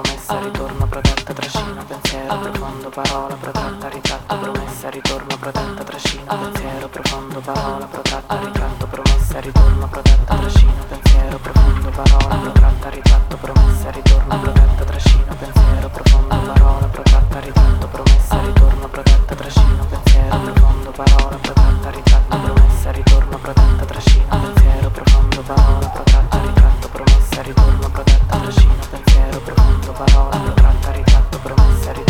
promessa, 0.00 0.38
ritorno, 0.40 0.86
protetta, 0.86 1.32
trascino, 1.32 1.82
pensiero 1.86 2.38
profondo, 2.38 2.90
parola, 2.90 3.34
protratta, 3.34 3.88
ritratto, 3.88 4.36
promessa, 4.36 4.90
ritorno, 4.90 5.36
protetta, 5.38 5.84
trascino, 5.84 6.24
pensiero 6.26 6.88
profondo, 6.88 7.40
parola, 7.40 7.86
protratta, 7.86 8.38
ritratto, 8.38 8.86
promessa, 8.88 9.40
ritorno, 9.40 9.88
protetta, 9.88 10.34
trascino, 10.34 10.84
pensiero 10.86 11.38
profondo, 11.38 11.90
parola, 11.90 12.36
protratta, 12.36 12.88
ritratto, 12.90 13.36
promessa, 13.38 13.90
ritorno, 13.90 14.38
protetta, 14.38 14.84
trascino, 14.84 15.34
pensiero 15.34 15.88
profondo, 15.88 16.52
parola, 16.52 16.86
protratta, 16.88 17.40
ritratto, 17.40 17.88
promessa, 17.88 18.40
ritorno, 18.42 18.88
protetta, 18.88 19.34
trascino, 19.34 19.86
pensiero 19.88 20.40
profondo, 20.42 20.90
parola, 20.90 21.36
protratta, 21.36 21.90
ritratto, 21.90 22.36
promessa, 22.36 22.90
ritorno, 22.90 23.38
protetta, 23.38 23.84
trascino, 23.86 24.26
pensiero 24.28 24.90
profondo, 24.90 25.40
parola, 25.40 25.88
protratta, 25.88 26.36
ritratto, 26.36 26.55
Tratta, 27.36 27.52
protetto, 27.52 27.90
protetta, 27.90 28.36
lucina, 28.38 28.72
pensiero, 28.90 29.38
profondo, 29.40 29.92
parola 29.92 30.52
Tratta, 30.54 30.90
ritratto, 30.92 31.38
promessa, 31.40 31.92
ritratto 31.92 32.05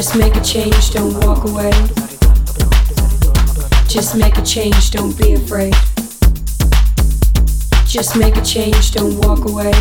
Just 0.00 0.16
make 0.16 0.34
a 0.34 0.40
change, 0.40 0.92
don't 0.92 1.12
walk 1.26 1.44
away. 1.44 1.70
Just 3.86 4.16
make 4.16 4.38
a 4.38 4.42
change, 4.42 4.92
don't 4.92 5.14
be 5.18 5.34
afraid. 5.34 5.74
Just 7.86 8.16
make 8.16 8.34
a 8.36 8.40
change, 8.40 8.92
don't 8.92 9.18
walk 9.18 9.44
away. 9.44 9.72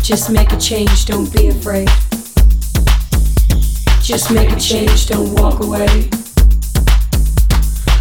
Just 0.00 0.30
make 0.30 0.52
a 0.52 0.56
change, 0.56 1.06
don't 1.06 1.28
be 1.36 1.48
afraid. 1.48 1.88
Just 4.00 4.30
make 4.30 4.52
a 4.52 4.60
change, 4.60 5.08
don't 5.08 5.34
walk 5.34 5.58
away. 5.58 6.08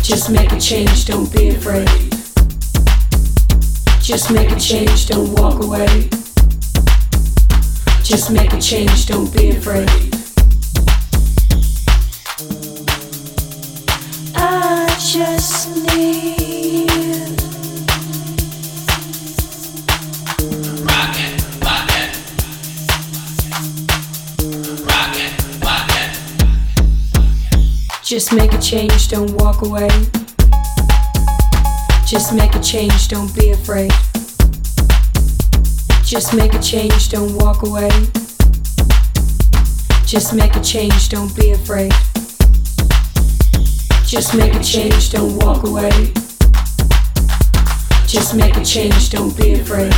Just 0.04 0.30
make 0.30 0.52
a 0.52 0.60
change, 0.60 1.06
don't 1.06 1.34
be 1.36 1.50
afraid. 1.50 1.90
Just 4.00 4.30
make 4.30 4.52
a 4.52 4.60
change, 4.60 5.08
don't 5.08 5.34
walk 5.34 5.64
away. 5.64 6.08
Just 8.14 8.30
make 8.30 8.54
a 8.54 8.62
change, 8.62 9.08
don't 9.08 9.36
be 9.36 9.50
afraid. 9.50 9.90
I 14.36 14.88
just 15.00 15.76
need 15.88 16.92
Just 28.04 28.32
make 28.32 28.54
a 28.54 28.60
change, 28.60 29.08
don't 29.08 29.32
walk 29.42 29.64
away. 29.64 29.90
Just 32.06 32.32
make 32.36 32.54
a 32.54 32.60
change, 32.60 33.08
don't 33.08 33.34
be 33.36 33.50
afraid. 33.50 33.92
Just 36.14 36.36
make 36.36 36.54
a 36.54 36.60
change, 36.60 37.10
don't 37.10 37.36
walk 37.38 37.64
away. 37.64 37.90
Just 40.06 40.36
make 40.36 40.56
a 40.56 40.62
change, 40.62 41.10
don't 41.10 41.36
be 41.36 41.54
afraid. 41.54 41.92
Just 44.06 44.36
make 44.36 44.54
a 44.54 44.64
change, 44.64 45.10
don't 45.10 45.36
walk 45.40 45.64
away. 45.64 46.14
Just 48.06 48.36
make 48.36 48.56
a 48.58 48.64
change, 48.64 49.10
don't 49.10 49.36
be 49.36 49.54
afraid. 49.54 49.92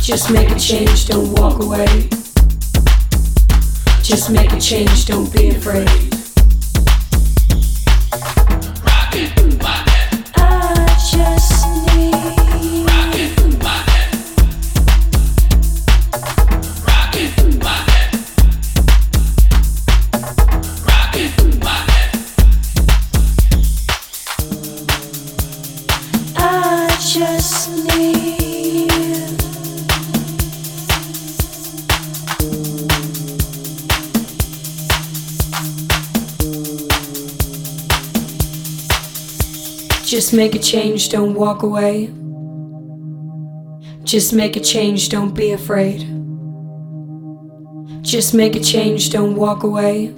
Just 0.00 0.30
make 0.30 0.48
a 0.52 0.58
change, 0.58 1.06
don't 1.06 1.30
walk 1.34 1.62
away. 1.62 2.08
Just 4.02 4.30
make 4.30 4.52
a 4.54 4.58
change, 4.58 5.04
don't 5.04 5.30
be 5.34 5.50
afraid. 5.50 6.07
Just 40.08 40.32
make 40.32 40.54
a 40.54 40.58
change, 40.58 41.10
don't 41.10 41.34
walk 41.34 41.62
away. 41.62 42.06
Just 44.04 44.32
make 44.32 44.56
a 44.56 44.60
change, 44.60 45.10
don't 45.10 45.34
be 45.34 45.52
afraid. 45.52 46.00
Just 48.00 48.32
make 48.32 48.56
a 48.56 48.60
change, 48.60 49.10
don't 49.10 49.36
walk 49.36 49.64
away. 49.64 50.14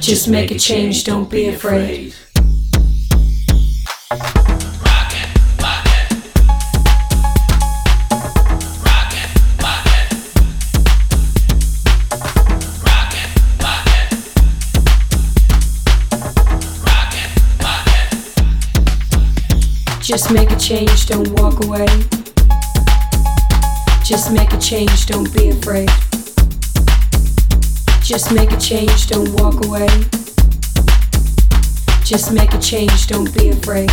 Just 0.00 0.26
make 0.26 0.50
a 0.50 0.58
change, 0.58 1.04
don't 1.04 1.30
be 1.30 1.46
afraid. 1.46 2.12
Just 20.12 20.30
make 20.30 20.50
a 20.50 20.56
change, 20.56 21.06
don't 21.06 21.40
walk 21.40 21.64
away. 21.64 21.86
Just 24.04 24.30
make 24.30 24.52
a 24.52 24.58
change, 24.58 25.06
don't 25.06 25.32
be 25.34 25.48
afraid. 25.48 25.88
Just 28.02 28.30
make 28.30 28.52
a 28.52 28.58
change, 28.58 29.06
don't 29.06 29.32
walk 29.40 29.64
away. 29.64 29.88
Just 32.04 32.30
make 32.34 32.52
a 32.52 32.58
change, 32.58 33.06
don't 33.06 33.32
be 33.38 33.48
afraid. 33.48 33.88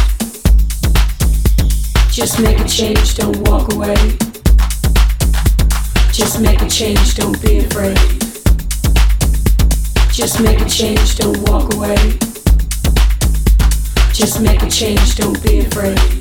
Just 2.12 2.42
make 2.42 2.60
a 2.60 2.68
change, 2.68 3.16
don't 3.16 3.38
walk 3.48 3.74
away. 3.74 3.96
Just 6.12 6.42
make 6.42 6.62
a 6.62 6.68
change, 6.70 7.16
don't 7.16 7.42
be 7.42 7.60
afraid. 7.60 7.98
Just 10.12 10.42
make 10.42 10.60
a 10.60 10.68
change, 10.68 11.16
don't 11.16 11.50
walk 11.50 11.74
away. 11.76 12.29
Just 14.20 14.42
make 14.42 14.62
a 14.62 14.70
change, 14.70 15.16
don't 15.16 15.42
be 15.42 15.60
afraid. 15.60 16.19